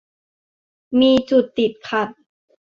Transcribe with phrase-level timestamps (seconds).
[0.99, 2.09] มีจุดติดขัด